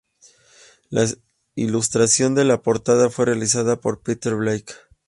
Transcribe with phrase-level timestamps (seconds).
[0.89, 1.05] La
[1.53, 4.73] ilustración de la portada fue realizada por Peter Blake.